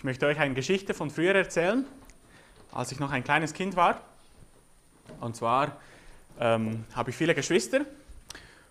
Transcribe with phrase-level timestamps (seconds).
[0.00, 1.84] Ich möchte euch eine Geschichte von früher erzählen,
[2.72, 4.00] als ich noch ein kleines Kind war.
[5.20, 5.76] Und zwar
[6.40, 7.82] ähm, habe ich viele Geschwister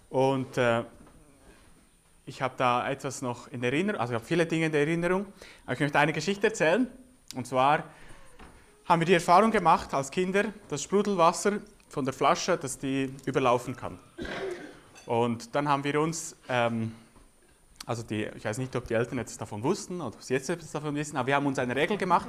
[0.09, 0.83] und äh,
[2.25, 5.27] ich habe da etwas noch in Erinnerung, also ich habe viele Dinge in Erinnerung,
[5.65, 6.87] aber ich möchte eine Geschichte erzählen.
[7.35, 7.83] Und zwar
[8.85, 11.59] haben wir die Erfahrung gemacht als Kinder, dass Sprudelwasser
[11.89, 13.99] von der Flasche, dass die überlaufen kann.
[15.05, 16.91] Und dann haben wir uns ähm,
[17.89, 20.47] also die, ich weiß nicht, ob die Eltern jetzt davon wussten oder ob sie jetzt
[20.47, 22.27] etwas davon wissen, aber wir haben uns eine Regel gemacht.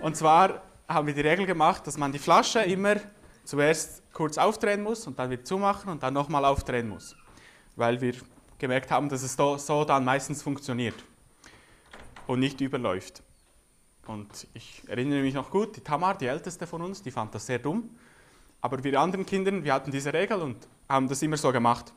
[0.00, 2.96] Und zwar haben wir die Regel gemacht, dass man die Flasche immer
[3.42, 7.16] zuerst kurz aufdrehen muss und dann wieder zumachen und dann nochmal aufdrehen muss.
[7.74, 8.12] Weil wir
[8.58, 10.96] gemerkt haben, dass es so dann meistens funktioniert
[12.26, 13.22] und nicht überläuft.
[14.06, 17.46] Und ich erinnere mich noch gut, die Tamar, die älteste von uns, die fand das
[17.46, 17.88] sehr dumm.
[18.60, 21.94] Aber wir anderen Kinder, wir hatten diese Regel und haben das immer so gemacht.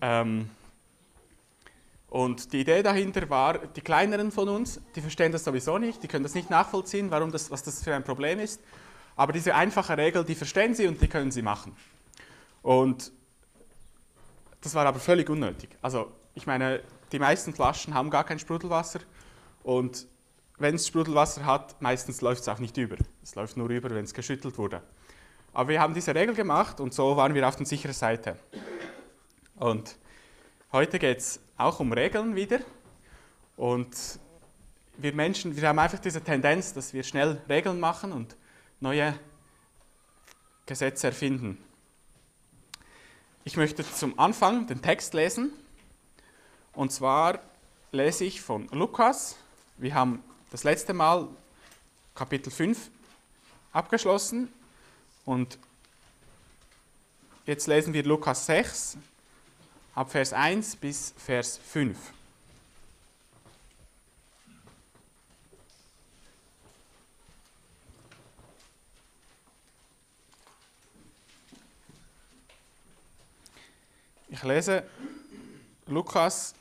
[0.00, 0.50] Ähm,
[2.16, 6.08] und die Idee dahinter war, die Kleineren von uns, die verstehen das sowieso nicht, die
[6.08, 8.62] können das nicht nachvollziehen, warum das, was das für ein Problem ist.
[9.16, 11.76] Aber diese einfache Regel, die verstehen sie und die können sie machen.
[12.62, 13.12] Und
[14.62, 15.76] das war aber völlig unnötig.
[15.82, 16.80] Also ich meine,
[17.12, 19.00] die meisten Flaschen haben gar kein Sprudelwasser
[19.62, 20.06] und
[20.56, 22.96] wenn es Sprudelwasser hat, meistens läuft es auch nicht über.
[23.22, 24.80] Es läuft nur über, wenn es geschüttelt wurde.
[25.52, 28.38] Aber wir haben diese Regel gemacht und so waren wir auf der sicheren Seite.
[29.56, 29.98] Und
[30.72, 32.60] heute geht es auch um Regeln wieder.
[33.56, 33.96] Und
[34.98, 38.36] wir Menschen, wir haben einfach diese Tendenz, dass wir schnell Regeln machen und
[38.80, 39.18] neue
[40.66, 41.62] Gesetze erfinden.
[43.44, 45.52] Ich möchte zum Anfang den Text lesen.
[46.72, 47.40] Und zwar
[47.92, 49.36] lese ich von Lukas.
[49.78, 51.28] Wir haben das letzte Mal
[52.14, 52.90] Kapitel 5
[53.72, 54.52] abgeschlossen
[55.24, 55.58] und
[57.44, 58.96] jetzt lesen wir Lukas 6,
[59.96, 61.96] ab Vers 1 bis Vers 5.
[74.28, 74.82] Ich lese
[75.86, 76.54] Lukas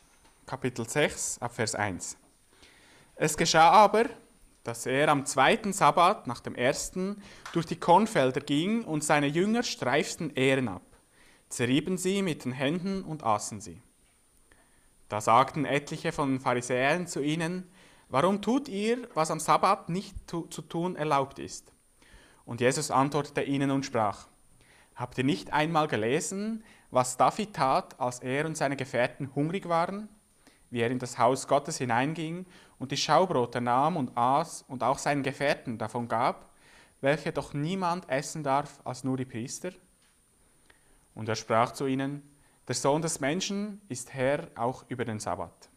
[0.45, 2.15] Kapitel 6 ab Vers 1.
[3.17, 4.05] Es geschah aber,
[4.63, 9.63] dass er am zweiten Sabbat nach dem ersten durch die Kornfelder ging und seine Jünger
[9.63, 10.84] streiften Ehren ab
[11.55, 13.81] zerrieben sie mit den Händen und aßen sie.
[15.07, 17.71] Da sagten etliche von den Pharisäern zu ihnen,
[18.09, 21.73] Warum tut ihr, was am Sabbat nicht zu tun erlaubt ist?
[22.45, 24.27] Und Jesus antwortete ihnen und sprach,
[24.95, 30.09] Habt ihr nicht einmal gelesen, was David tat, als er und seine Gefährten hungrig waren?
[30.69, 32.45] Wie er in das Haus Gottes hineinging
[32.79, 36.49] und die Schaubrote nahm und aß und auch seinen Gefährten davon gab,
[36.99, 39.71] welche doch niemand essen darf als nur die Priester?
[41.15, 42.21] Und er sprach zu ihnen,
[42.67, 45.69] der Sohn des Menschen ist Herr auch über den Sabbat.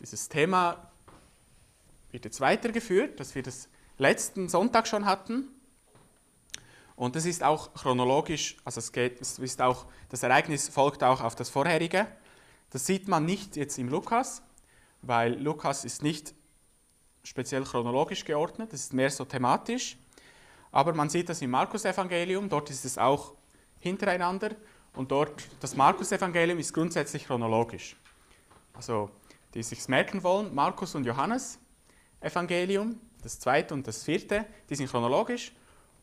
[0.00, 0.90] Dieses Thema
[2.10, 3.68] wird jetzt weitergeführt, dass wir das
[3.98, 5.48] letzten Sonntag schon hatten.
[6.96, 11.20] Und das ist auch chronologisch, also es geht, es ist auch, das Ereignis folgt auch
[11.20, 12.06] auf das vorherige.
[12.70, 14.42] Das sieht man nicht jetzt im Lukas,
[15.02, 16.34] weil Lukas ist nicht
[17.22, 19.98] speziell chronologisch geordnet, es ist mehr so thematisch.
[20.72, 23.34] Aber man sieht das im Markus-Evangelium, dort ist es auch
[23.80, 24.50] hintereinander
[24.94, 27.96] und dort, das Markus-Evangelium ist grundsätzlich chronologisch.
[28.74, 29.10] Also,
[29.54, 31.58] die sich merken wollen, Markus und Johannes
[32.20, 35.52] Evangelium, das zweite und das vierte, die sind chronologisch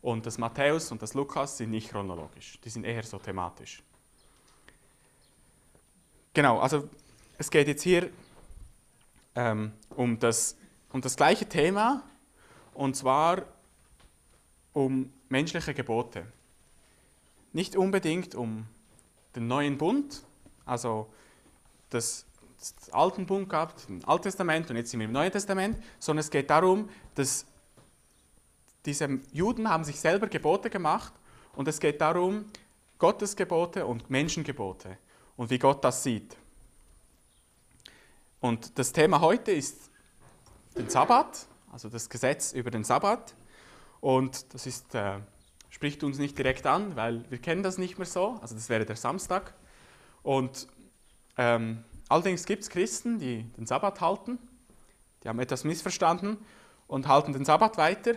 [0.01, 3.83] und das Matthäus und das Lukas sind nicht chronologisch, die sind eher so thematisch.
[6.33, 6.87] Genau, also
[7.37, 8.09] es geht jetzt hier
[9.35, 10.55] ähm, um, das,
[10.91, 12.03] um das gleiche Thema
[12.73, 13.43] und zwar
[14.77, 16.23] um menschliche Gebote.
[17.51, 18.67] Nicht unbedingt um
[19.35, 20.21] den neuen Bund,
[20.67, 21.11] also
[21.89, 22.25] das,
[22.59, 26.19] das alten Bund gab, im Alten Testament und jetzt sind wir im Neuen Testament, sondern
[26.19, 27.47] es geht darum, dass
[28.85, 31.11] diese Juden haben sich selber Gebote gemacht
[31.55, 32.45] und es geht darum,
[32.99, 34.99] Gottes Gebote und Menschengebote
[35.37, 36.37] und wie Gott das sieht.
[38.39, 39.89] Und das Thema heute ist
[40.77, 43.33] den Sabbat, also das Gesetz über den Sabbat.
[44.07, 45.19] Und das ist, äh,
[45.69, 48.37] spricht uns nicht direkt an, weil wir kennen das nicht mehr so.
[48.41, 49.53] Also das wäre der Samstag.
[50.23, 50.69] Und
[51.35, 54.39] ähm, allerdings gibt es Christen, die den Sabbat halten.
[55.21, 56.37] Die haben etwas missverstanden
[56.87, 58.13] und halten den Sabbat weiter.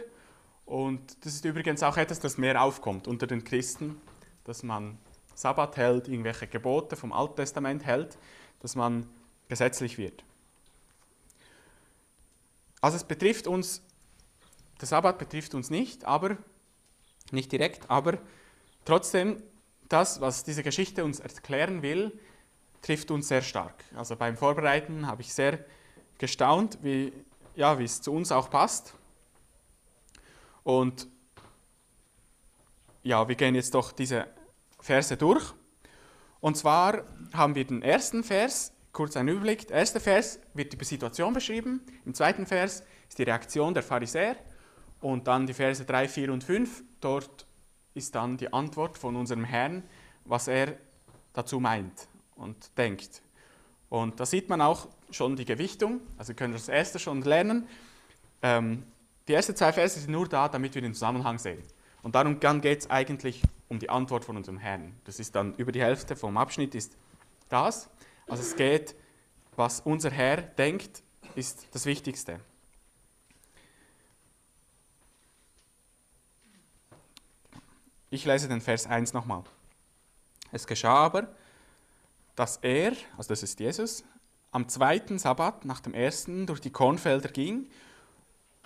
[0.65, 4.01] Und das ist übrigens auch etwas, das mehr aufkommt unter den Christen,
[4.45, 4.97] dass man
[5.35, 8.17] Sabbat hält, irgendwelche Gebote vom Alten Testament hält,
[8.61, 9.09] dass man
[9.49, 10.23] gesetzlich wird.
[12.81, 13.83] Also es betrifft uns
[14.81, 16.37] der Sabbat betrifft uns nicht, aber
[17.31, 18.19] nicht direkt, aber
[18.85, 19.43] trotzdem
[19.89, 22.19] das, was diese Geschichte uns erklären will,
[22.83, 23.85] trifft uns sehr stark.
[23.95, 25.65] Also beim Vorbereiten habe ich sehr
[26.19, 27.13] gestaunt, wie,
[27.55, 28.95] ja, es zu uns auch passt.
[30.63, 31.09] Und
[33.03, 34.27] ja, wir gehen jetzt doch diese
[34.79, 35.53] Verse durch.
[36.41, 39.69] Und zwar haben wir den ersten Vers, kurz ein Überblick.
[39.69, 41.83] Der erste Vers wird die Situation beschrieben.
[42.05, 44.37] Im zweiten Vers ist die Reaktion der Pharisäer.
[45.01, 46.83] Und dann die Verse 3, 4 und 5.
[47.01, 47.47] Dort
[47.95, 49.83] ist dann die Antwort von unserem Herrn,
[50.25, 50.77] was er
[51.33, 53.23] dazu meint und denkt.
[53.89, 56.01] Und da sieht man auch schon die Gewichtung.
[56.17, 57.67] Also wir können das erste schon lernen.
[58.43, 58.85] Ähm,
[59.27, 61.63] die ersten zwei Verse sind nur da, damit wir den Zusammenhang sehen.
[62.03, 64.95] Und darum geht es eigentlich um die Antwort von unserem Herrn.
[65.05, 66.97] Das ist dann über die Hälfte vom Abschnitt ist
[67.49, 67.89] das.
[68.27, 68.95] Also es geht,
[69.57, 71.03] was unser Herr denkt,
[71.35, 72.41] ist das Wichtigste.
[78.13, 79.45] Ich lese den Vers 1 nochmal.
[80.51, 81.29] Es geschah aber,
[82.35, 84.03] dass er, also das ist Jesus,
[84.51, 87.69] am zweiten Sabbat nach dem ersten durch die Kornfelder ging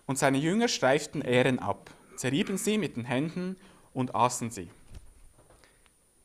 [0.07, 3.57] und seine Jünger streiften Ähren ab, zerrieben sie mit den Händen
[3.93, 4.71] und aßen sie.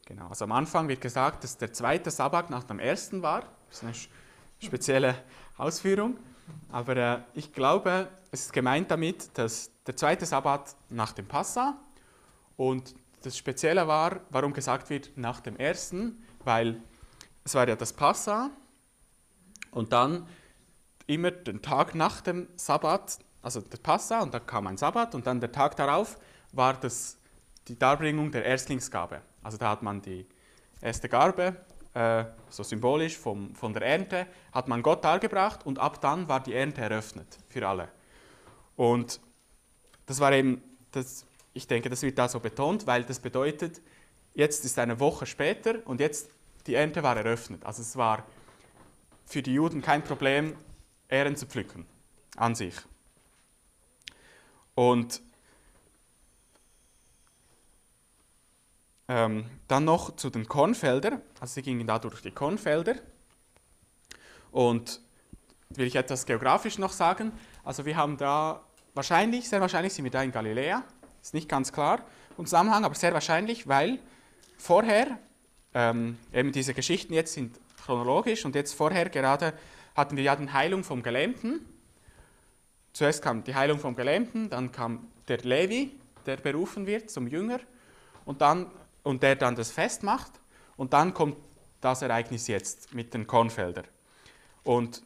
[0.05, 3.41] Genau, also am Anfang wird gesagt, dass der zweite Sabbat nach dem ersten war.
[3.67, 3.93] Das ist eine
[4.59, 5.15] spezielle
[5.57, 6.17] Ausführung.
[6.71, 11.77] Aber äh, ich glaube, es ist gemeint damit, dass der zweite Sabbat nach dem Passa
[12.55, 16.81] und das Spezielle war, warum gesagt wird nach dem ersten, weil
[17.43, 18.49] es war ja das Passa
[19.71, 20.27] und dann
[21.07, 25.25] immer den Tag nach dem Sabbat, also der Passa und dann kam ein Sabbat und
[25.27, 26.17] dann der Tag darauf
[26.51, 27.17] war das
[27.67, 29.21] die Darbringung der Erstlingsgabe.
[29.43, 30.25] Also da hat man die
[30.81, 31.55] erste Garbe,
[31.93, 36.41] äh, so symbolisch vom, von der Ernte, hat man Gott dargebracht und ab dann war
[36.41, 37.89] die Ernte eröffnet für alle.
[38.75, 39.19] Und
[40.05, 40.61] das war eben
[40.91, 43.81] das ich denke, das wird da so betont, weil das bedeutet,
[44.33, 46.29] jetzt ist eine Woche später und jetzt
[46.67, 47.65] die Ernte war eröffnet.
[47.65, 48.25] Also es war
[49.25, 50.55] für die Juden kein Problem,
[51.07, 51.85] Ähren zu pflücken
[52.37, 52.75] an sich.
[54.75, 55.21] Und
[59.07, 61.21] ähm, dann noch zu den Kornfeldern.
[61.39, 62.95] Also sie gingen da durch die Kornfelder.
[64.51, 65.01] Und
[65.69, 67.31] will ich etwas geografisch noch sagen.
[67.63, 68.63] Also wir haben da
[68.93, 70.83] wahrscheinlich, sehr wahrscheinlich sind wir da in Galiläa.
[71.21, 72.05] Ist nicht ganz klar
[72.37, 73.99] im Zusammenhang, aber sehr wahrscheinlich, weil
[74.57, 75.19] vorher,
[75.73, 79.53] ähm, eben diese Geschichten jetzt sind chronologisch und jetzt vorher gerade
[79.95, 81.65] hatten wir ja die Heilung vom Gelähmten.
[82.93, 85.91] Zuerst kam die Heilung vom Gelähmten, dann kam der Levi,
[86.25, 87.59] der berufen wird zum Jünger
[88.25, 88.71] und, dann,
[89.03, 90.31] und der dann das Fest macht
[90.77, 91.37] und dann kommt
[91.81, 93.85] das Ereignis jetzt mit den Kornfeldern.
[94.63, 95.03] Und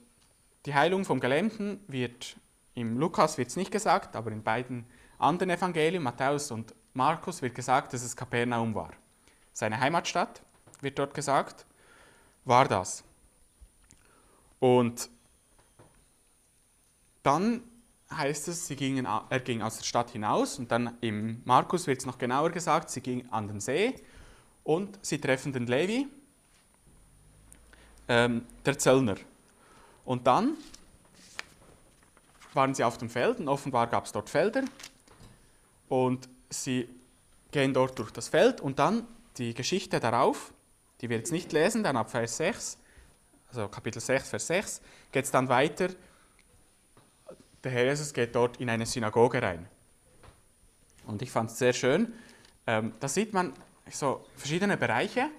[0.65, 2.35] die Heilung vom Gelähmten wird
[2.75, 4.85] im Lukas wird es nicht gesagt, aber in beiden
[5.23, 8.91] anderen Evangelien, Matthäus und Markus, wird gesagt, dass es Kapernaum war.
[9.53, 10.41] Seine Heimatstadt,
[10.81, 11.65] wird dort gesagt,
[12.45, 13.03] war das.
[14.59, 15.09] Und
[17.23, 17.61] dann
[18.11, 21.99] heißt es, sie gingen, er ging aus der Stadt hinaus und dann im Markus wird
[21.99, 23.95] es noch genauer gesagt, sie ging an den See
[24.63, 26.07] und sie treffen den Levi,
[28.07, 29.15] ähm, der Zöllner.
[30.05, 30.57] Und dann
[32.53, 34.63] waren sie auf dem Feld und offenbar gab es dort Felder
[35.93, 36.89] und sie
[37.51, 39.05] gehen dort durch das Feld und dann
[39.37, 40.51] die Geschichte darauf,
[40.99, 42.79] die wir jetzt nicht lesen, dann ab Vers 6,
[43.49, 44.81] also Kapitel 6, Vers 6,
[45.11, 45.89] geht es dann weiter.
[47.63, 49.67] Der Herr Jesus geht dort in eine Synagoge rein.
[51.05, 52.11] Und ich fand es sehr schön.
[52.65, 53.53] Ähm, da sieht man
[53.91, 55.29] so verschiedene Bereiche.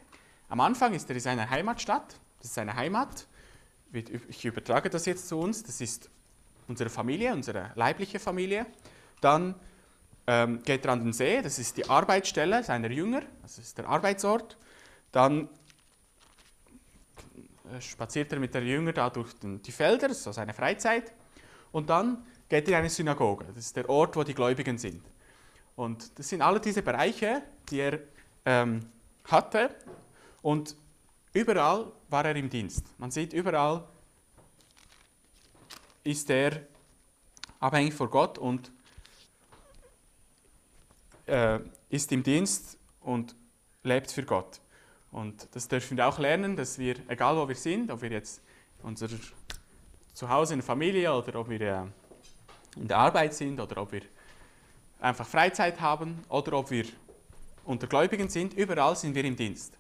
[0.49, 3.27] Am Anfang ist er in seiner Heimatstadt, das ist seine Heimat.
[3.93, 6.11] Ich übertrage das jetzt zu uns, das ist
[6.69, 8.67] unsere Familie, unsere leibliche Familie.
[9.21, 9.57] Dann
[10.27, 13.89] ähm, geht er an den See, das ist die Arbeitsstelle seiner Jünger, das ist der
[13.89, 14.57] Arbeitsort.
[15.13, 15.49] Dann
[17.73, 21.13] äh, spaziert er mit der Jünger da durch die Felder, so seine Freizeit.
[21.73, 25.03] Und dann geht er in eine Synagoge, das ist der Ort, wo die Gläubigen sind.
[25.77, 27.99] Und das sind alle diese Bereiche, die er
[28.45, 28.81] ähm,
[29.25, 29.75] hatte.
[30.43, 30.77] Und
[31.33, 32.87] überall war er im Dienst.
[32.99, 33.85] Man sieht, überall
[36.05, 36.61] ist er
[37.59, 38.71] abhängig von Gott und
[41.27, 43.35] äh, ist im Dienst und
[43.83, 44.61] lebt für Gott.
[45.13, 48.43] Und das dürfen wir auch lernen, dass wir, egal wo wir sind, ob wir jetzt
[48.83, 49.09] unser
[50.13, 51.83] Zuhause in der Familie oder ob wir äh,
[52.77, 54.03] in der Arbeit sind oder ob wir
[55.01, 56.87] einfach Freizeit haben oder ob wir
[57.65, 59.77] unter Gläubigen sind, überall sind wir im Dienst.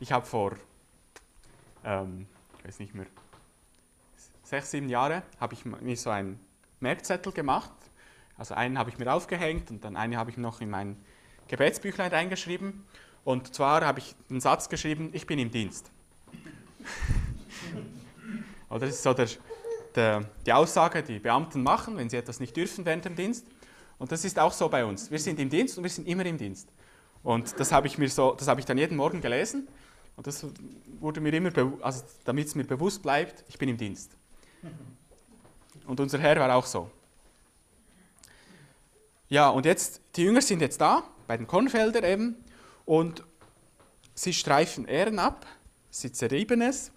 [0.00, 0.56] Ich habe vor,
[1.84, 2.26] ähm,
[2.58, 3.06] ich weiß nicht mehr,
[4.42, 6.38] sechs, sieben Jahren habe ich mir so einen
[6.80, 7.72] Merkzettel gemacht
[8.38, 10.96] also einen habe ich mir aufgehängt und dann einen habe ich noch in mein
[11.48, 12.84] Gebetsbüchlein reingeschrieben.
[13.24, 15.90] Und zwar habe ich einen Satz geschrieben, ich bin im Dienst.
[18.70, 19.28] Oder das ist so der,
[19.94, 23.46] der, die Aussage, die Beamten machen, wenn sie etwas nicht dürfen während dem Dienst.
[23.98, 25.10] Und das ist auch so bei uns.
[25.10, 26.68] Wir sind im Dienst und wir sind immer im Dienst.
[27.22, 29.66] Und das habe ich mir so, das habe ich dann jeden Morgen gelesen.
[30.16, 30.46] Und das
[31.00, 31.50] wurde mir immer,
[31.80, 34.12] also damit es mir bewusst bleibt, ich bin im Dienst.
[35.86, 36.90] Und unser Herr war auch so.
[39.28, 42.36] Ja, und jetzt, die Jünger sind jetzt da, bei den Kornfeldern eben,
[42.84, 43.24] und
[44.14, 45.46] sie streifen Ehren ab,
[45.90, 46.92] sie zerrieben es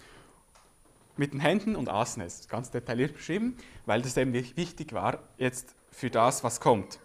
[1.18, 2.48] mit den Händen und aßen es.
[2.48, 7.00] Ganz detailliert beschrieben, weil das eben wichtig war jetzt für das, was kommt.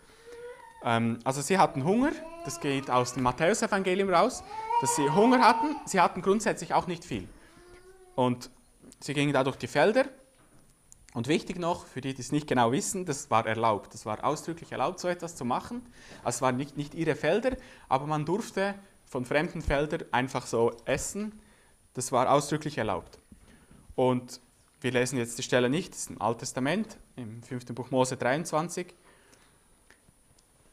[0.84, 2.12] Ähm, also sie hatten Hunger,
[2.44, 4.44] das geht aus dem Matthäusevangelium raus,
[4.82, 5.74] dass sie Hunger hatten.
[5.86, 7.26] Sie hatten grundsätzlich auch nicht viel.
[8.14, 8.50] Und
[9.00, 10.04] sie gingen da durch die Felder
[11.14, 13.94] und wichtig noch, für die, die es nicht genau wissen, das war erlaubt.
[13.94, 15.80] Das war ausdrücklich erlaubt, so etwas zu machen.
[16.24, 17.56] Also es waren nicht, nicht ihre Felder,
[17.88, 18.74] aber man durfte
[19.06, 21.40] von fremden Feldern einfach so essen.
[21.94, 23.20] Das war ausdrücklich erlaubt.
[23.94, 24.40] Und
[24.80, 27.66] wir lesen jetzt die Stelle nicht, das ist im Alten Testament, im 5.
[27.66, 28.92] Buch Mose 23.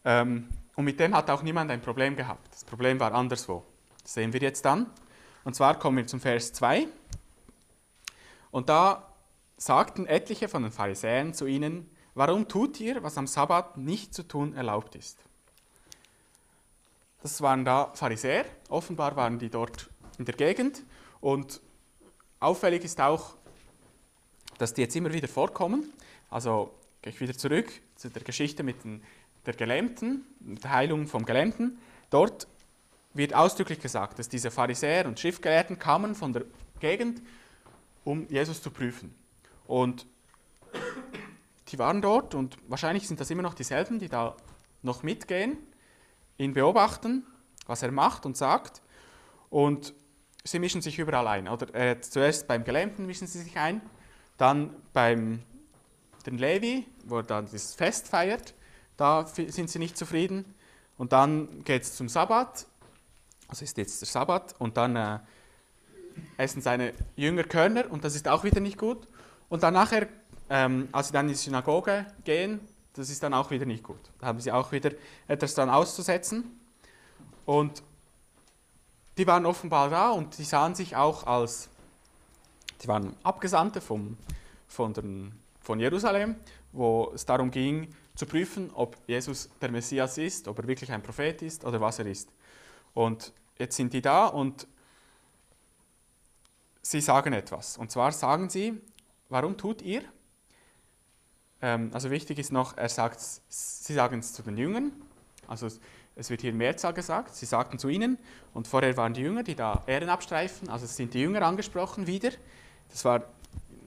[0.03, 2.51] Ähm, und mit dem hat auch niemand ein Problem gehabt.
[2.51, 3.63] Das Problem war anderswo.
[4.01, 4.87] Das sehen wir jetzt dann.
[5.43, 6.87] Und zwar kommen wir zum Vers 2.
[8.49, 9.10] Und da
[9.61, 14.23] sagten etliche von den Pharisäern zu ihnen, warum tut ihr, was am Sabbat nicht zu
[14.23, 15.19] tun erlaubt ist?
[17.21, 20.81] Das waren da Pharisäer, offenbar waren die dort in der Gegend
[21.19, 21.61] und
[22.39, 23.35] auffällig ist auch,
[24.57, 25.93] dass die jetzt immer wieder vorkommen.
[26.31, 29.03] Also gehe ich wieder zurück zu der Geschichte mit den,
[29.45, 31.77] der Gelähmten, der Heilung vom Gelähmten.
[32.09, 32.47] Dort
[33.13, 36.45] wird ausdrücklich gesagt, dass diese Pharisäer und Schriftgelehrten kamen von der
[36.79, 37.21] Gegend,
[38.03, 39.20] um Jesus zu prüfen.
[39.65, 40.05] Und
[41.69, 44.35] die waren dort und wahrscheinlich sind das immer noch dieselben, die da
[44.81, 45.57] noch mitgehen,
[46.37, 47.25] ihn beobachten,
[47.67, 48.81] was er macht und sagt.
[49.49, 49.93] Und
[50.43, 51.47] sie mischen sich überall ein.
[51.47, 53.81] Oder äh, zuerst beim Gelähmten mischen sie sich ein,
[54.37, 55.43] dann beim
[56.25, 58.53] den Levi, wo er dann das Fest feiert,
[58.97, 60.45] da sind sie nicht zufrieden.
[60.97, 62.67] Und dann geht es zum Sabbat,
[63.47, 65.19] also ist jetzt der Sabbat, und dann äh,
[66.37, 69.07] essen seine Jünger Körner und das ist auch wieder nicht gut.
[69.51, 70.07] Und dann nachher,
[70.49, 72.61] ähm, als sie dann in die Synagoge gehen,
[72.93, 73.99] das ist dann auch wieder nicht gut.
[74.19, 74.91] Da haben sie auch wieder
[75.27, 76.57] etwas dann auszusetzen.
[77.45, 77.83] Und
[79.17, 81.67] die waren offenbar da und die sahen sich auch als,
[82.81, 84.17] die waren Abgesandte vom,
[84.69, 86.37] von, den, von Jerusalem,
[86.71, 91.03] wo es darum ging, zu prüfen, ob Jesus der Messias ist, ob er wirklich ein
[91.03, 92.29] Prophet ist oder was er ist.
[92.93, 94.65] Und jetzt sind die da und
[96.81, 97.77] sie sagen etwas.
[97.77, 98.81] Und zwar sagen sie,
[99.31, 100.01] Warum tut ihr?
[101.61, 104.91] Ähm, also wichtig ist noch, er sagt, sie sagen es zu den Jüngern,
[105.47, 105.69] also
[106.17, 108.17] es wird hier Mehrzahl gesagt, sie sagten zu ihnen
[108.53, 112.07] und vorher waren die Jünger, die da Ehren abstreifen, also es sind die Jünger angesprochen
[112.07, 112.31] wieder.
[112.89, 113.23] Das war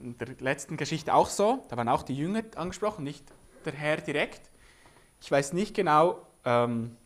[0.01, 3.23] in der letzten Geschichte auch so, da waren auch die Jünger angesprochen, nicht
[3.65, 4.49] der Herr direkt.
[5.21, 6.97] Ich weiß nicht genau, ähm,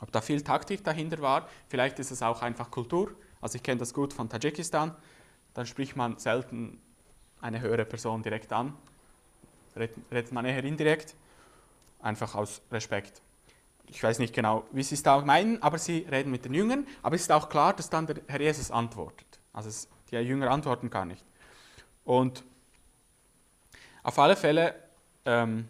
[0.00, 3.80] ob da viel Taktik dahinter war, vielleicht ist es auch einfach Kultur, also ich kenne
[3.80, 4.94] das gut von Tadschikistan,
[5.52, 6.80] dann spricht man selten
[7.40, 8.76] eine höhere Person direkt an.
[9.76, 11.14] Redet man eher indirekt,
[12.00, 13.22] einfach aus Respekt.
[13.86, 16.86] Ich weiß nicht genau, wie sie es da meinen, aber sie reden mit den Jüngern.
[17.02, 19.40] Aber es ist auch klar, dass dann der Herr Jesus antwortet.
[19.52, 21.24] Also es, die Jünger antworten gar nicht.
[22.04, 22.44] Und
[24.02, 24.74] auf alle Fälle
[25.24, 25.68] ähm,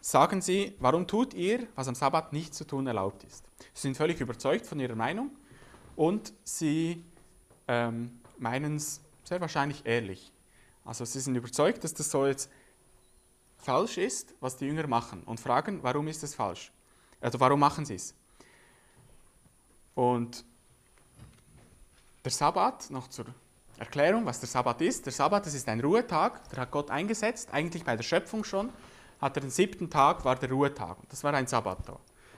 [0.00, 3.44] sagen sie, warum tut ihr, was am Sabbat nicht zu tun erlaubt ist?
[3.74, 5.30] Sie sind völlig überzeugt von ihrer Meinung
[5.96, 7.04] und sie
[7.68, 10.32] ähm, meinen es sehr wahrscheinlich ehrlich.
[10.86, 12.50] Also sie sind überzeugt, dass das so jetzt
[13.58, 16.72] falsch ist, was die Jünger machen und fragen, warum ist es falsch?
[17.20, 18.14] Also warum machen sie es?
[19.94, 20.44] Und
[22.24, 23.26] der Sabbat, noch zur
[23.78, 25.04] Erklärung, was der Sabbat ist.
[25.06, 28.72] Der Sabbat, das ist ein Ruhetag, der hat Gott eingesetzt, eigentlich bei der Schöpfung schon,
[29.20, 30.98] hat er den siebten Tag, war der Ruhetag.
[31.08, 31.78] Das war ein Sabbat.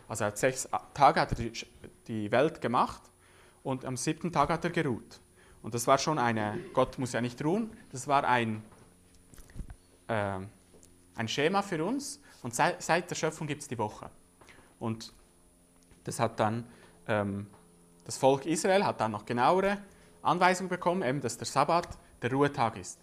[0.08, 1.50] Also er hat sechs Tage hat er
[2.06, 3.02] die Welt gemacht
[3.62, 5.20] und am siebten Tag hat er geruht.
[5.62, 8.62] Und das war schon eine, Gott muss ja nicht ruhen, das war ein,
[10.06, 10.38] äh,
[11.16, 12.20] ein Schema für uns.
[12.42, 14.10] Und seit, seit der Schöpfung gibt es die Woche.
[14.78, 15.12] Und
[16.04, 16.64] das hat dann,
[17.06, 17.48] ähm,
[18.04, 19.78] das Volk Israel hat dann noch genauere
[20.22, 21.88] Anweisungen bekommen, eben, dass der Sabbat
[22.22, 22.98] der Ruhetag ist.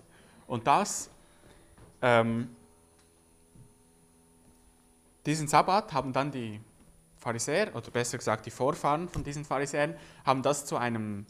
[0.48, 1.10] Und das,
[2.02, 2.56] ähm,
[5.26, 6.62] diesen Sabbat haben dann die
[7.18, 11.26] Pharisäer, oder besser gesagt die Vorfahren von diesen Pharisäern, haben das zu einem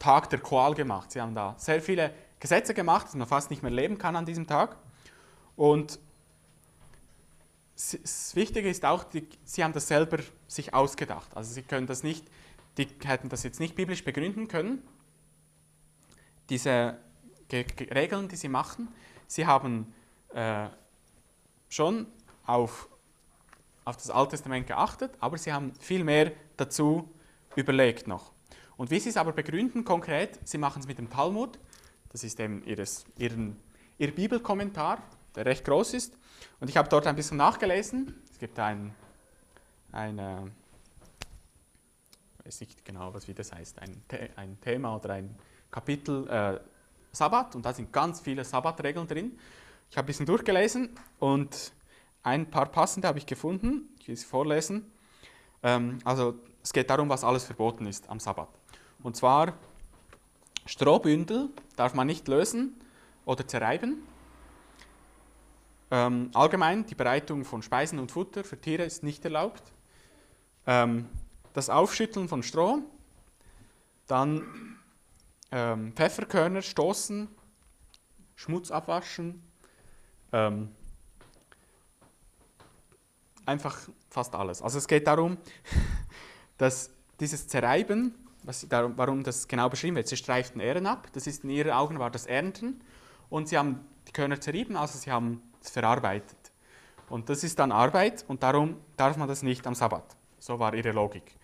[0.00, 1.12] Tag der Qual gemacht.
[1.12, 4.26] Sie haben da sehr viele Gesetze gemacht, dass man fast nicht mehr leben kann an
[4.26, 4.76] diesem Tag.
[5.54, 6.00] Und
[7.76, 11.34] das Wichtige ist auch, die, sie haben das selber sich ausgedacht.
[11.36, 12.26] Also sie können das nicht,
[12.76, 14.82] die hätten das jetzt nicht biblisch begründen können.
[16.48, 16.98] diese
[17.48, 18.88] Ge Ge Regeln, die sie machen,
[19.26, 19.92] sie haben
[20.34, 20.68] äh,
[21.68, 22.06] schon
[22.46, 22.88] auf,
[23.84, 27.08] auf das Alte Testament geachtet, aber sie haben viel mehr dazu
[27.56, 28.32] überlegt noch.
[28.80, 31.58] Und wie sie es aber begründen konkret, sie machen es mit dem Talmud,
[32.08, 33.58] das ist eben ihres, ihren,
[33.98, 35.02] ihr Bibelkommentar,
[35.36, 36.16] der recht groß ist.
[36.60, 38.14] Und ich habe dort ein bisschen nachgelesen.
[38.32, 38.94] Es gibt ein,
[39.92, 40.38] ein äh,
[42.42, 44.02] weiß nicht genau, was wie das heißt, ein,
[44.36, 45.36] ein Thema oder ein
[45.70, 46.58] Kapitel äh,
[47.12, 49.38] Sabbat und da sind ganz viele Sabbatregeln drin.
[49.90, 51.72] Ich habe ein bisschen durchgelesen und
[52.22, 53.94] ein paar passende habe ich gefunden.
[54.00, 54.90] Ich will sie vorlesen.
[55.62, 58.59] Ähm, also es geht darum, was alles verboten ist am Sabbat.
[59.02, 59.54] Und zwar
[60.66, 62.80] Strohbündel darf man nicht lösen
[63.24, 64.02] oder zerreiben.
[65.90, 69.62] Ähm, allgemein die Bereitung von Speisen und Futter für Tiere ist nicht erlaubt.
[70.66, 71.08] Ähm,
[71.52, 72.82] das Aufschütteln von Stroh,
[74.06, 74.78] dann
[75.50, 77.28] ähm, Pfefferkörner stoßen,
[78.36, 79.42] Schmutz abwaschen,
[80.32, 80.70] ähm,
[83.46, 83.78] einfach
[84.08, 84.62] fast alles.
[84.62, 85.38] Also es geht darum,
[86.58, 91.26] dass dieses Zerreiben, was, darum, warum das genau beschrieben wird, sie streiften Ähren ab, das
[91.26, 92.80] ist in ihren Augen war das Ernten
[93.28, 96.36] und sie haben die Körner zerrieben, also sie haben es verarbeitet.
[97.08, 100.16] Und das ist dann Arbeit und darum darf man das nicht am Sabbat.
[100.38, 101.34] So war ihre Logik.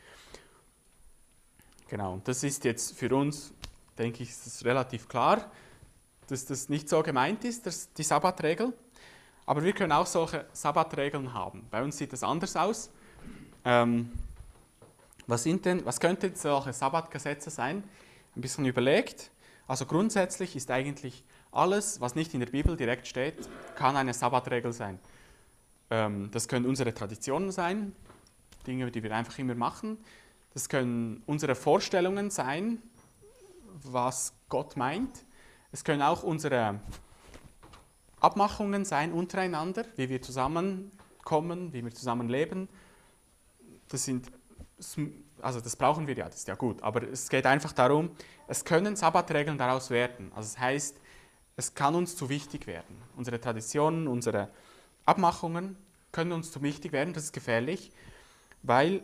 [1.89, 3.53] Genau, und das ist jetzt für uns,
[3.99, 5.51] denke ich, ist relativ klar,
[6.29, 8.73] dass das nicht so gemeint ist, dass die Sabbatregel.
[9.45, 11.67] Aber wir können auch solche Sabbatregeln haben.
[11.71, 12.91] Bei uns sieht das anders aus.
[13.65, 14.11] Ähm,
[15.27, 17.85] was, sind denn, was könnten solche Sabbatgesetze sein?
[18.35, 19.31] Ein bisschen überlegt.
[19.67, 24.73] Also grundsätzlich ist eigentlich alles, was nicht in der Bibel direkt steht, kann eine Sabbatregel
[24.73, 24.99] sein.
[25.91, 27.95] Ähm, das können unsere Traditionen sein,
[28.67, 29.99] Dinge, die wir einfach immer machen.
[30.53, 32.83] Das können unsere Vorstellungen sein,
[33.83, 35.25] was Gott meint.
[35.73, 36.81] Es können auch unsere
[38.21, 42.69] Abmachungen sein untereinander, wie wir zusammenkommen, wie wir zusammenleben.
[43.89, 44.31] Das sind,
[45.43, 46.83] also das brauchen wir ja, das ist ja gut.
[46.83, 48.11] Aber es geht einfach darum,
[48.49, 50.31] es können Sabbatregeln daraus werden.
[50.35, 50.97] Also das heißt,
[51.57, 53.03] es kann uns zu wichtig werden.
[53.17, 54.49] Unsere Traditionen, unsere
[55.05, 55.77] Abmachungen
[56.13, 57.15] können uns zu wichtig werden.
[57.15, 57.93] Das ist gefährlich,
[58.63, 59.03] weil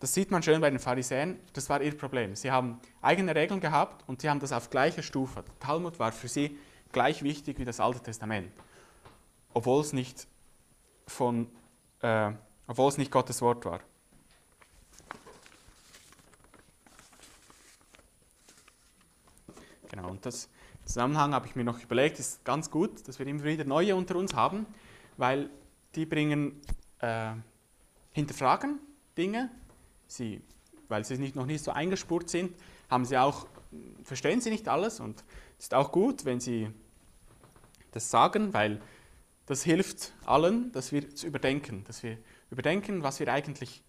[0.00, 2.34] das sieht man schön bei den Pharisäern, das war ihr Problem.
[2.34, 5.42] Sie haben eigene Regeln gehabt und sie haben das auf gleicher Stufe.
[5.42, 6.56] Der Talmud war für sie
[6.90, 8.50] gleich wichtig wie das Alte Testament,
[9.52, 10.26] obwohl es nicht,
[11.06, 11.48] von,
[12.00, 12.32] äh,
[12.66, 13.80] obwohl es nicht Gottes Wort war.
[19.90, 20.48] Genau, und das
[20.84, 24.16] Zusammenhang habe ich mir noch überlegt, ist ganz gut, dass wir immer wieder neue unter
[24.16, 24.66] uns haben,
[25.16, 25.50] weil
[25.96, 26.60] die bringen,
[27.00, 27.32] äh,
[28.12, 28.78] hinterfragen
[29.18, 29.50] Dinge,
[30.06, 30.40] sie,
[30.88, 32.54] weil sie nicht, noch nicht so eingespurt sind,
[32.88, 33.46] haben sie auch,
[34.04, 35.24] verstehen sie nicht alles und
[35.58, 36.70] es ist auch gut, wenn sie
[37.90, 38.80] das sagen, weil
[39.46, 42.16] das hilft allen, dass wir es überdenken, dass wir
[42.50, 43.82] überdenken, was wir eigentlich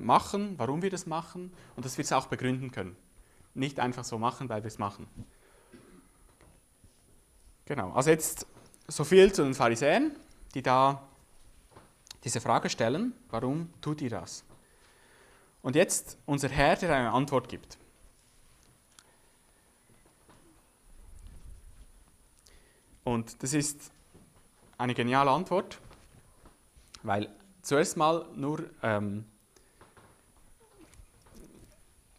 [0.00, 2.96] machen, warum wir das machen und dass wir es auch begründen können.
[3.54, 5.08] Nicht einfach so machen, weil wir es machen.
[7.70, 8.48] Genau, also jetzt
[8.88, 10.10] so viel zu den Pharisäern,
[10.56, 11.06] die da
[12.24, 14.42] diese Frage stellen, warum tut ihr das?
[15.62, 17.78] Und jetzt unser Herr, der eine Antwort gibt.
[23.04, 23.92] Und das ist
[24.76, 25.78] eine geniale Antwort,
[27.04, 29.24] weil zuerst mal nur ähm,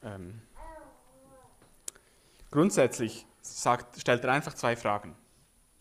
[0.02, 0.42] ähm,
[2.52, 5.14] grundsätzlich sagt, stellt er einfach zwei Fragen.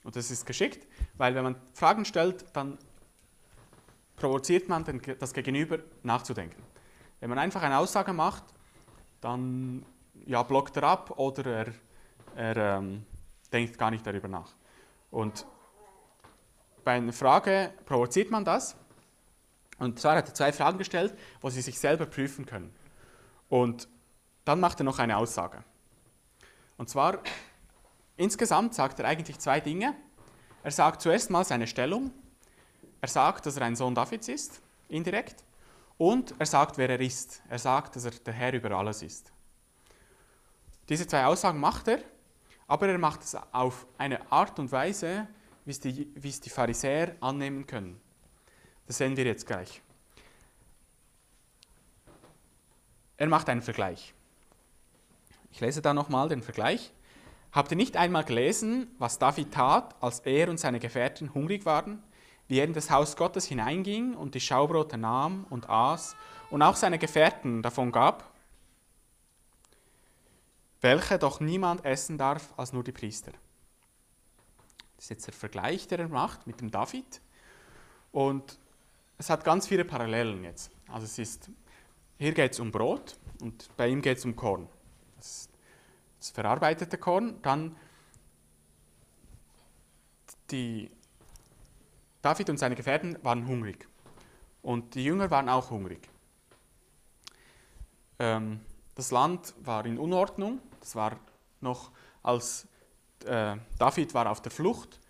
[0.04, 0.86] Und das ist geschickt,
[1.16, 2.78] weil wenn man Fragen stellt, dann
[4.16, 4.84] provoziert man
[5.18, 6.62] das Gegenüber nachzudenken.
[7.20, 8.44] Wenn man einfach eine Aussage macht,
[9.20, 9.84] dann
[10.26, 11.74] ja, blockt er ab oder er,
[12.34, 13.04] er ähm,
[13.52, 14.50] denkt gar nicht darüber nach.
[15.10, 15.46] Und
[16.84, 18.76] bei einer Frage provoziert man das.
[19.78, 22.74] Und zwar hat er zwei Fragen gestellt, wo sie sich selber prüfen können.
[23.48, 23.88] Und
[24.44, 25.64] dann macht er noch eine Aussage.
[26.76, 27.22] Und zwar,
[28.20, 29.94] insgesamt sagt er eigentlich zwei Dinge.
[30.62, 32.12] Er sagt zuerst mal seine Stellung.
[33.00, 35.42] Er sagt, dass er ein Sohn Davids ist, indirekt.
[35.96, 37.42] Und er sagt, wer er ist.
[37.48, 39.32] Er sagt, dass er der Herr über alles ist.
[40.88, 42.00] Diese zwei Aussagen macht er,
[42.66, 45.26] aber er macht es auf eine Art und Weise,
[45.64, 48.00] wie es die, wie es die Pharisäer annehmen können.
[48.86, 49.80] Das sehen wir jetzt gleich.
[53.16, 54.14] Er macht einen Vergleich.
[55.52, 56.92] Ich lese da nochmal den Vergleich.
[57.52, 62.02] Habt ihr nicht einmal gelesen, was David tat, als er und seine Gefährten hungrig waren?
[62.50, 66.16] wie er in das Haus Gottes hineinging und die Schaubrote nahm und aß
[66.50, 68.28] und auch seine Gefährten davon gab.
[70.82, 73.32] welche doch niemand essen darf als nur die Priester.
[74.96, 77.20] Das ist jetzt der Vergleich, der er macht mit dem David.
[78.12, 78.58] Und
[79.18, 80.70] es hat ganz viele Parallelen jetzt.
[80.88, 81.50] Also es ist,
[82.18, 84.68] hier geht es um Brot und bei ihm geht es um Korn.
[85.18, 85.49] Das,
[86.20, 87.40] das verarbeitete Korn.
[87.42, 87.74] Dann
[90.50, 90.90] die,
[92.22, 93.88] David und seine Gefährten waren hungrig.
[94.62, 96.08] Und die Jünger waren auch hungrig.
[98.18, 98.60] Ähm,
[98.94, 100.60] das Land war in Unordnung.
[100.80, 101.16] Das war
[101.60, 101.90] noch,
[102.22, 102.68] als
[103.24, 105.00] äh, David war auf der Flucht.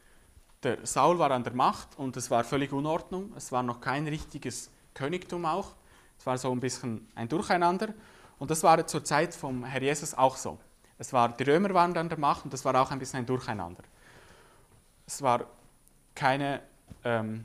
[0.62, 3.32] Der Saul war an der Macht und es war völlig Unordnung.
[3.36, 5.74] Es war noch kein richtiges Königtum auch.
[6.18, 7.94] Es war so ein bisschen ein Durcheinander.
[8.38, 10.58] Und das war zur Zeit vom Herr Jesus auch so.
[11.00, 13.26] Es war, die Römer waren an der Macht und das war auch ein bisschen ein
[13.26, 13.82] Durcheinander.
[15.06, 15.46] Es war
[16.14, 16.60] keine
[17.02, 17.42] ähm,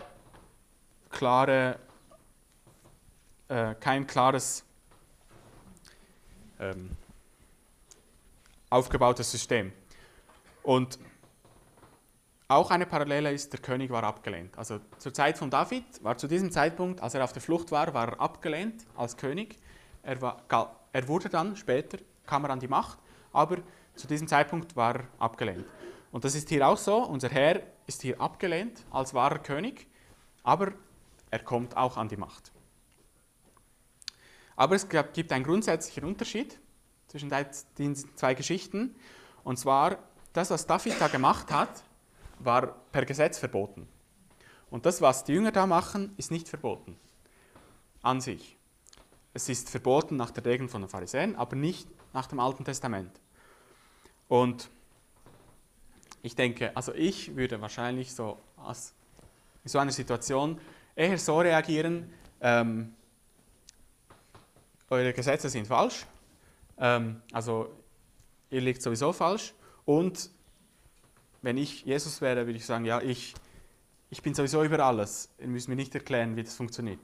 [1.10, 1.80] klare,
[3.48, 4.66] äh, kein klares
[6.60, 6.98] ähm,
[8.70, 9.72] aufgebautes System.
[10.62, 11.00] Und
[12.50, 14.58] auch eine Parallele ist, der König war abgelehnt.
[14.58, 17.94] Also zur Zeit von David war zu diesem Zeitpunkt, als er auf der Flucht war,
[17.94, 19.58] war er abgelehnt als König.
[20.04, 20.44] Er, war,
[20.92, 23.00] er wurde dann später, kam er an die Macht,
[23.36, 23.58] aber
[23.96, 25.66] zu diesem Zeitpunkt war er abgelehnt.
[26.12, 27.04] Und das ist hier auch so.
[27.04, 29.88] Unser Herr ist hier abgelehnt als wahrer König,
[30.44, 30.72] aber
[31.30, 32.52] er kommt auch an die Macht.
[34.56, 36.58] Aber es gibt einen grundsätzlichen Unterschied
[37.08, 37.32] zwischen
[37.78, 38.96] den zwei Geschichten.
[39.44, 40.00] Und zwar,
[40.34, 41.84] das, was David da gemacht hat,
[42.40, 43.88] war per Gesetz verboten.
[44.70, 46.98] Und das, was die Jünger da machen, ist nicht verboten
[48.02, 48.58] an sich.
[49.34, 53.20] Es ist verboten nach der Regel von den Pharisäern, aber nicht nach dem Alten Testament.
[54.28, 54.70] Und
[56.22, 58.40] ich denke, also ich würde wahrscheinlich so
[59.64, 60.60] in so einer Situation
[60.96, 62.12] eher so reagieren,
[62.42, 62.94] ähm,
[64.90, 66.06] eure Gesetze sind falsch,
[66.78, 67.72] ähm, also
[68.50, 69.54] ihr liegt sowieso falsch
[69.86, 70.30] und
[71.42, 73.36] wenn ich Jesus wäre, würde ich sagen, ja, ich,
[74.10, 77.00] ich bin sowieso über alles, ihr müsst mir nicht erklären, wie das funktioniert.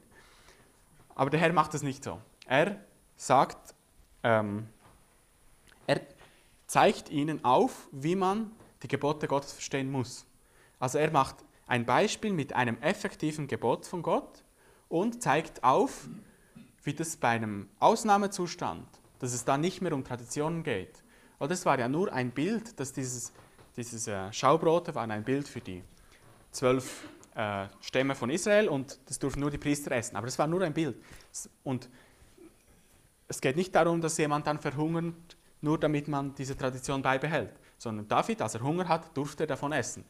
[1.14, 2.20] Aber der Herr macht das nicht so.
[2.48, 2.78] Er
[3.16, 3.76] sagt,
[4.24, 4.68] ähm,
[6.72, 8.50] zeigt ihnen auf, wie man
[8.82, 10.26] die Gebote Gottes verstehen muss.
[10.80, 14.46] Also er macht ein Beispiel mit einem effektiven Gebot von Gott
[14.88, 16.08] und zeigt auf,
[16.84, 18.88] wie das bei einem Ausnahmezustand,
[19.20, 21.04] dass es da nicht mehr um Traditionen geht.
[21.40, 23.34] Weil das war ja nur ein Bild, dass dieses,
[23.76, 25.84] dieses äh, Schaubrote waren ein Bild für die
[26.52, 27.04] zwölf
[27.36, 30.16] äh, Stämme von Israel und das durften nur die Priester essen.
[30.16, 30.96] Aber das war nur ein Bild.
[31.66, 31.90] Und
[33.28, 38.08] es geht nicht darum, dass jemand dann verhungert, nur damit man diese Tradition beibehält, sondern
[38.08, 40.04] David, als er Hunger hat, durfte er davon essen.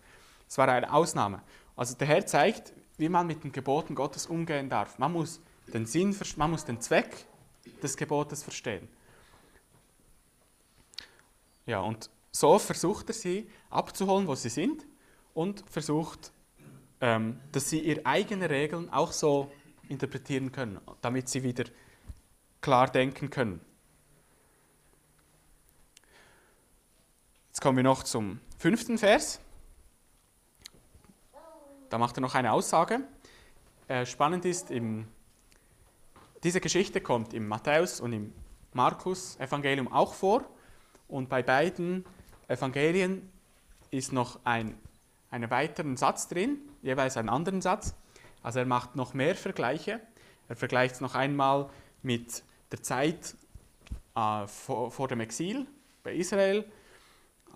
[0.48, 1.42] Es war eine Ausnahme.
[1.76, 5.00] Also der Herr zeigt, wie man mit den Geboten Gottes umgehen darf.
[5.00, 5.40] Man muss
[5.74, 7.26] den Sinn, man muss den Zweck
[7.82, 8.88] des Gebotes verstehen.
[11.66, 14.86] Ja, und so versucht er sie abzuholen, wo sie sind
[15.34, 16.32] und versucht,
[17.00, 19.52] ähm, dass sie ihre eigenen Regeln auch so
[19.88, 21.66] interpretieren können, damit sie wieder
[22.62, 23.62] klar denken können.
[27.62, 29.40] Jetzt kommen wir noch zum fünften Vers.
[31.92, 33.02] Da macht er noch eine Aussage.
[33.88, 35.08] Äh, spannend ist, im,
[36.44, 38.34] diese Geschichte kommt im Matthäus und im
[38.74, 40.44] Markus-Evangelium auch vor.
[41.08, 42.04] Und bei beiden
[42.48, 43.30] Evangelien
[43.92, 44.76] ist noch ein
[45.30, 47.94] einen weiteren Satz drin, jeweils einen anderen Satz.
[48.42, 50.02] Also er macht noch mehr Vergleiche.
[50.50, 51.70] Er vergleicht es noch einmal
[52.02, 53.36] mit der Zeit
[54.16, 55.68] äh, vor, vor, dem Exil
[56.02, 56.66] bei Israel,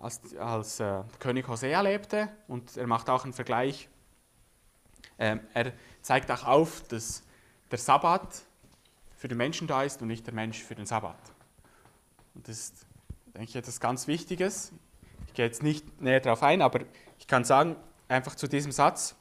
[0.00, 2.28] als, als äh, König Hosea lebte.
[2.48, 3.88] Und er macht auch einen Vergleich
[5.18, 7.22] ähm, er zeigt auch auf, dass
[7.70, 8.42] der Sabbat
[9.16, 11.18] für den Menschen da ist und nicht der Mensch für den Sabbat.
[12.34, 12.86] Und das ist,
[13.34, 14.72] denke ich, etwas ganz Wichtiges.
[15.26, 16.80] Ich gehe jetzt nicht näher darauf ein, aber
[17.18, 17.76] ich kann sagen,
[18.08, 19.16] einfach zu diesem Satz,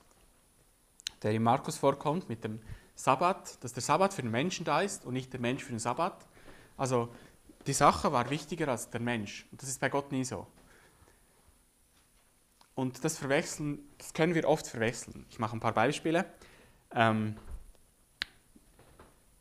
[1.23, 2.61] der in Markus vorkommt, mit dem
[2.95, 5.79] Sabbat, dass der Sabbat für den Menschen da ist und nicht der Mensch für den
[5.79, 6.25] Sabbat.
[6.77, 7.09] Also
[7.67, 9.47] die Sache war wichtiger als der Mensch.
[9.51, 10.45] Und das ist bei Gott nie so.
[12.75, 15.25] Und das verwechseln, das können wir oft verwechseln.
[15.29, 16.25] Ich mache ein paar Beispiele.
[16.91, 17.37] Ähm,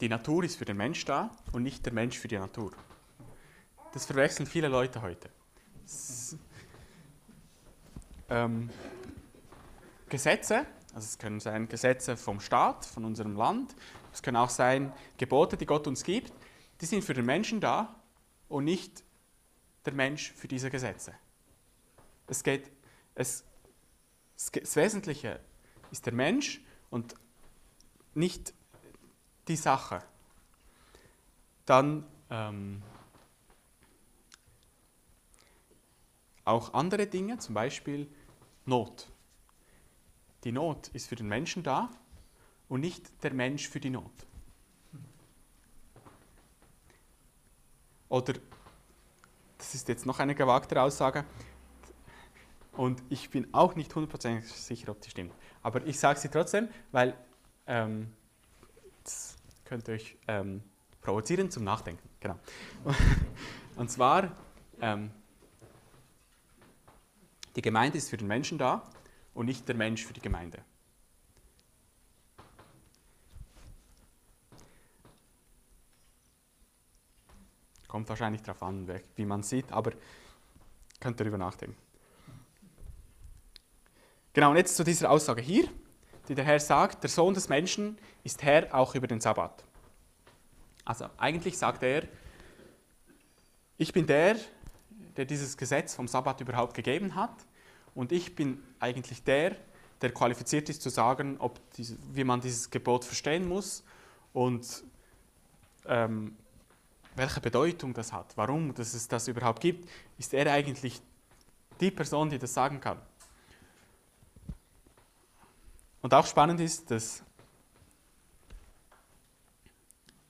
[0.00, 2.72] die Natur ist für den Mensch da und nicht der Mensch für die Natur.
[3.92, 5.28] Das verwechseln viele Leute heute.
[5.82, 6.36] Das,
[8.30, 8.70] ähm,
[10.08, 13.74] Gesetze, also es können sein Gesetze vom Staat, von unserem Land,
[14.12, 16.32] es können auch sein Gebote, die Gott uns gibt,
[16.80, 17.96] die sind für den Menschen da
[18.48, 19.02] und nicht
[19.84, 21.14] der Mensch für diese Gesetze.
[22.26, 22.70] Es geht
[23.14, 23.44] es,
[24.34, 25.40] das Wesentliche
[25.90, 27.14] ist der Mensch und
[28.14, 28.52] nicht
[29.48, 30.02] die Sache.
[31.66, 32.82] Dann ähm,
[36.44, 38.08] auch andere Dinge, zum Beispiel
[38.66, 39.08] Not.
[40.44, 41.90] Die Not ist für den Menschen da
[42.68, 44.12] und nicht der Mensch für die Not.
[48.08, 48.34] Oder,
[49.58, 51.24] das ist jetzt noch eine gewagte Aussage,
[52.76, 55.32] und ich bin auch nicht hundertprozentig sicher, ob die stimmt.
[55.62, 57.16] Aber ich sage sie trotzdem, weil
[57.66, 58.12] ähm,
[59.02, 60.62] das könnt ihr euch ähm,
[61.00, 62.08] provozieren zum Nachdenken.
[62.20, 62.38] Genau.
[63.76, 64.36] Und zwar,
[64.80, 65.10] ähm,
[67.56, 68.82] die Gemeinde ist für den Menschen da
[69.32, 70.58] und nicht der Mensch für die Gemeinde.
[77.86, 79.92] Kommt wahrscheinlich darauf an, wie man sieht, aber
[80.98, 81.83] könnt darüber nachdenken.
[84.34, 85.68] Genau, und jetzt zu dieser Aussage hier,
[86.28, 89.62] die der Herr sagt, der Sohn des Menschen ist Herr auch über den Sabbat.
[90.84, 92.02] Also eigentlich sagt er,
[93.78, 94.36] ich bin der,
[95.16, 97.34] der dieses Gesetz vom Sabbat überhaupt gegeben hat
[97.94, 99.54] und ich bin eigentlich der,
[100.02, 103.84] der qualifiziert ist zu sagen, ob diese, wie man dieses Gebot verstehen muss
[104.32, 104.82] und
[105.86, 106.36] ähm,
[107.14, 111.00] welche Bedeutung das hat, warum dass es das überhaupt gibt, ist er eigentlich
[111.80, 112.98] die Person, die das sagen kann.
[116.04, 117.22] Und auch spannend ist, dass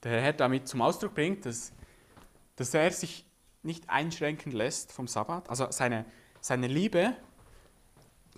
[0.05, 1.73] der Herr damit zum Ausdruck bringt, dass,
[2.55, 3.27] dass er sich
[3.65, 5.51] nicht einschränken lässt vom Sabbat.
[5.51, 6.05] Also seine,
[6.41, 7.17] seine Liebe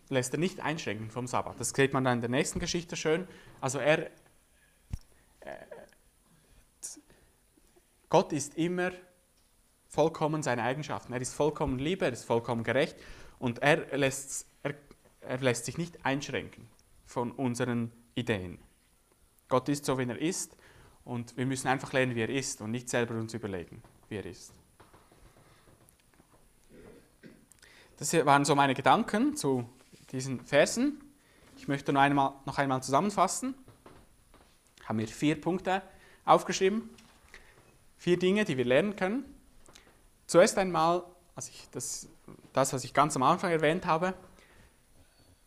[0.09, 1.61] lässt er nicht einschränken vom Sabbat.
[1.61, 3.29] Das sieht man dann in der nächsten Geschichte schön.
[3.61, 4.07] Also er,
[5.41, 5.57] äh,
[8.09, 8.93] Gott ist immer
[9.89, 11.13] vollkommen seine Eigenschaften.
[11.13, 12.97] Er ist vollkommen Liebe, er ist vollkommen gerecht
[13.39, 14.75] und er er,
[15.21, 16.75] er lässt sich nicht einschränken
[17.07, 18.59] von unseren Ideen.
[19.49, 20.57] Gott ist so, wie er ist
[21.05, 24.27] und wir müssen einfach lernen, wie er ist und nicht selber uns überlegen, wie er
[24.27, 24.53] ist.
[27.97, 29.69] Das waren so meine Gedanken zu
[30.13, 31.01] diesen Versen.
[31.57, 33.55] Ich möchte noch einmal, noch einmal zusammenfassen.
[34.81, 35.83] Ich habe mir vier Punkte
[36.25, 36.91] aufgeschrieben.
[37.97, 39.25] Vier Dinge, die wir lernen können.
[40.27, 42.09] Zuerst einmal, also ich, das,
[42.53, 44.15] das, was ich ganz am Anfang erwähnt habe,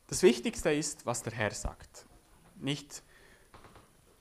[0.09, 2.05] das Wichtigste ist, was der Herr sagt.
[2.55, 3.03] Nicht,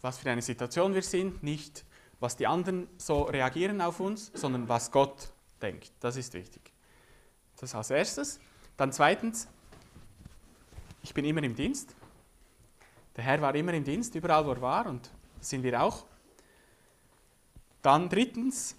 [0.02, 1.84] was für eine Situation wir sind, nicht,
[2.20, 5.90] was die anderen so reagieren auf uns, sondern was Gott denkt.
[6.00, 6.72] Das ist wichtig.
[7.56, 8.38] Das als erstes.
[8.76, 9.48] Dann zweitens,
[11.02, 11.94] ich bin immer im Dienst.
[13.16, 16.04] Der Herr war immer im Dienst, überall wo er war und sind wir auch.
[17.80, 18.76] Dann drittens,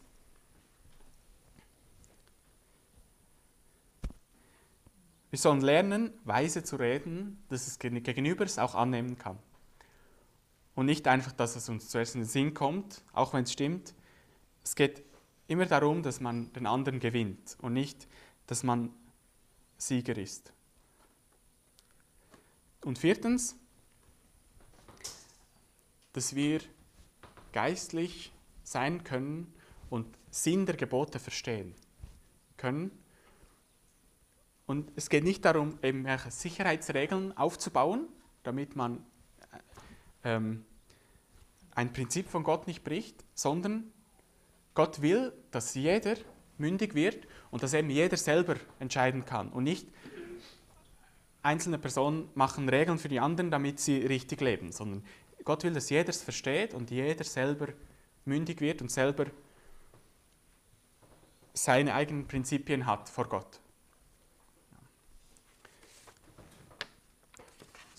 [5.30, 9.38] Wir sollen lernen, weise zu reden, dass es Gegenüber es auch annehmen kann.
[10.74, 13.94] Und nicht einfach, dass es uns zuerst in den Sinn kommt, auch wenn es stimmt.
[14.64, 15.04] Es geht
[15.48, 18.08] immer darum, dass man den anderen gewinnt und nicht,
[18.48, 18.92] dass man
[19.78, 20.52] Sieger ist.
[22.84, 23.56] Und viertens,
[26.14, 26.62] dass wir
[27.52, 28.32] geistlich
[28.64, 29.54] sein können
[29.90, 31.76] und Sinn der Gebote verstehen
[32.58, 32.92] können
[34.70, 38.08] und es geht nicht darum, eben Sicherheitsregeln aufzubauen,
[38.44, 39.04] damit man
[40.24, 40.64] äh, ähm,
[41.74, 43.92] ein Prinzip von Gott nicht bricht, sondern
[44.76, 46.18] Gott will, dass jeder
[46.60, 49.88] mündig wird und dass eben jeder selber entscheiden kann und nicht
[51.42, 55.04] einzelne Personen machen Regeln für die anderen, damit sie richtig leben, sondern
[55.46, 57.70] Gott will, dass jeder es versteht und jeder selber
[58.24, 59.26] mündig wird und selber
[61.56, 63.60] seine eigenen Prinzipien hat vor Gott.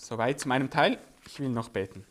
[0.01, 0.97] Soweit zu meinem Teil.
[1.27, 2.03] Ich will noch beten.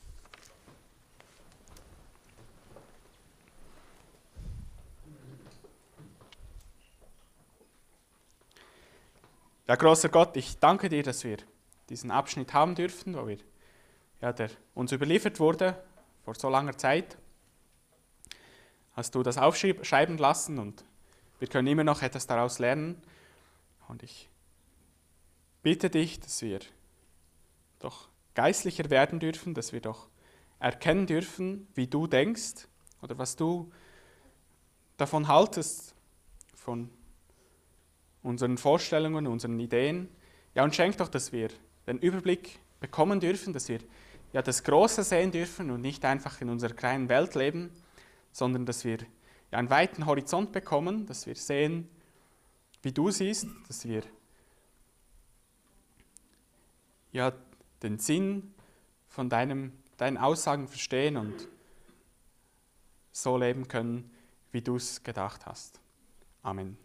[9.66, 11.38] Ja, großer Gott, ich danke dir, dass wir
[11.88, 13.38] diesen Abschnitt haben dürfen, wo wir,
[14.20, 15.76] ja, der uns überliefert wurde
[16.24, 17.18] vor so langer Zeit.
[18.94, 20.84] Hast du das aufschreiben lassen und
[21.40, 23.02] wir können immer noch etwas daraus lernen.
[23.88, 24.28] Und ich
[25.62, 26.60] bitte dich, dass wir
[27.80, 30.08] doch geistlicher werden dürfen, dass wir doch
[30.60, 32.68] erkennen dürfen, wie du denkst
[33.02, 33.72] oder was du
[34.96, 35.94] davon haltest,
[36.54, 36.90] von
[38.22, 40.08] unseren Vorstellungen, unseren Ideen.
[40.54, 41.48] Ja, und schenk doch, dass wir
[41.86, 43.80] den Überblick bekommen dürfen, dass wir
[44.32, 47.70] ja das Große sehen dürfen und nicht einfach in unserer kleinen Welt leben,
[48.30, 48.98] sondern dass wir
[49.50, 51.88] ja einen weiten Horizont bekommen, dass wir sehen,
[52.82, 54.02] wie du siehst, dass wir
[57.12, 57.32] ja
[57.82, 58.54] den Sinn
[59.08, 61.48] von deinem, deinen Aussagen verstehen und
[63.12, 64.10] so leben können,
[64.52, 65.80] wie du es gedacht hast.
[66.42, 66.76] Amen.